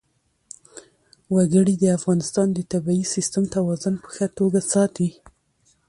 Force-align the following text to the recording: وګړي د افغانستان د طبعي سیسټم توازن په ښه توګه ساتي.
وګړي 1.35 1.75
د 1.79 1.85
افغانستان 1.97 2.47
د 2.53 2.59
طبعي 2.71 3.03
سیسټم 3.13 3.43
توازن 3.55 3.93
په 4.03 4.07
ښه 4.15 4.27
توګه 4.37 4.59
ساتي. 4.71 5.09